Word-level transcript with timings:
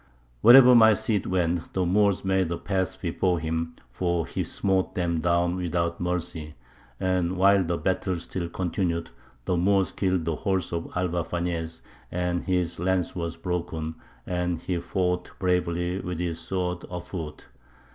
Wherever 0.41 0.73
my 0.73 0.95
Cid 0.95 1.27
went, 1.27 1.73
the 1.73 1.85
Moors 1.85 2.25
made 2.25 2.51
a 2.51 2.57
path 2.57 2.99
before 2.99 3.37
him, 3.39 3.75
for 3.91 4.25
he 4.25 4.43
smote 4.43 4.95
them 4.95 5.19
down 5.19 5.55
without 5.57 5.99
mercy. 6.01 6.55
And 6.99 7.37
while 7.37 7.63
the 7.63 7.77
battle 7.77 8.15
still 8.15 8.49
continued, 8.49 9.11
the 9.45 9.57
Moors 9.57 9.91
killed 9.91 10.25
the 10.25 10.37
horse 10.37 10.73
of 10.73 10.91
Alvar 10.95 11.21
Fañez, 11.23 11.81
and 12.11 12.41
his 12.41 12.79
lance 12.79 13.15
was 13.15 13.37
broken, 13.37 13.93
and 14.25 14.59
he 14.59 14.79
fought 14.79 15.29
bravely 15.37 15.99
with 15.99 16.17
his 16.17 16.39
sword 16.39 16.83
afoot. 16.89 17.45